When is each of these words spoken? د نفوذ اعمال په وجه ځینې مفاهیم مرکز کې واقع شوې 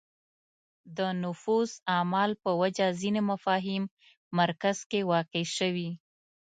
د 0.97 0.99
نفوذ 1.23 1.69
اعمال 1.95 2.31
په 2.43 2.51
وجه 2.61 2.87
ځینې 3.01 3.21
مفاهیم 3.31 3.83
مرکز 4.39 4.77
کې 4.89 4.99
واقع 5.11 5.43
شوې 5.57 5.89